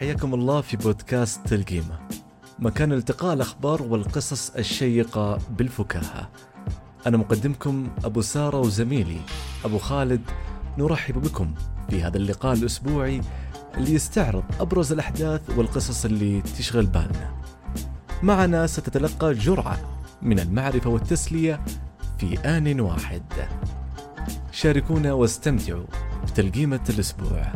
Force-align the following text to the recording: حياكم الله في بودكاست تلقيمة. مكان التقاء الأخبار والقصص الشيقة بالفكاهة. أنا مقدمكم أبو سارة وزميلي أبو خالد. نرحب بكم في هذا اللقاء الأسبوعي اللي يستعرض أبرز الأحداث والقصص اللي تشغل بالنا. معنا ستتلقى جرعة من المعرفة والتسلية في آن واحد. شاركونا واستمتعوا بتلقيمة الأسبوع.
حياكم 0.00 0.34
الله 0.34 0.60
في 0.60 0.76
بودكاست 0.76 1.48
تلقيمة. 1.48 1.98
مكان 2.58 2.92
التقاء 2.92 3.34
الأخبار 3.34 3.82
والقصص 3.82 4.50
الشيقة 4.50 5.38
بالفكاهة. 5.50 6.30
أنا 7.06 7.16
مقدمكم 7.16 7.88
أبو 8.04 8.20
سارة 8.20 8.58
وزميلي 8.58 9.20
أبو 9.64 9.78
خالد. 9.78 10.20
نرحب 10.78 11.22
بكم 11.22 11.54
في 11.90 12.02
هذا 12.02 12.16
اللقاء 12.16 12.52
الأسبوعي 12.52 13.20
اللي 13.74 13.94
يستعرض 13.94 14.44
أبرز 14.60 14.92
الأحداث 14.92 15.50
والقصص 15.56 16.04
اللي 16.04 16.42
تشغل 16.42 16.86
بالنا. 16.86 17.34
معنا 18.22 18.66
ستتلقى 18.66 19.34
جرعة 19.34 20.00
من 20.22 20.38
المعرفة 20.38 20.90
والتسلية 20.90 21.60
في 22.18 22.38
آن 22.38 22.80
واحد. 22.80 23.22
شاركونا 24.52 25.12
واستمتعوا 25.12 25.86
بتلقيمة 26.22 26.80
الأسبوع. 26.88 27.52